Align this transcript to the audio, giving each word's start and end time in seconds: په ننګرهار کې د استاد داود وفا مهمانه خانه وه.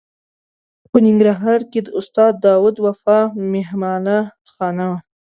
په 0.89 0.97
ننګرهار 1.05 1.61
کې 1.71 1.79
د 1.83 1.87
استاد 1.99 2.33
داود 2.45 2.75
وفا 2.85 3.19
مهمانه 3.53 4.17
خانه 4.55 4.85
وه. 4.89 4.97